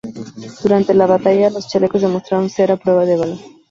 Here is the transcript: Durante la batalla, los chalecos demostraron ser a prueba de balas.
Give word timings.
Durante 0.63 0.95
la 0.95 1.05
batalla, 1.05 1.51
los 1.51 1.67
chalecos 1.67 2.01
demostraron 2.01 2.49
ser 2.49 2.71
a 2.71 2.75
prueba 2.77 3.05
de 3.05 3.17
balas. 3.17 3.39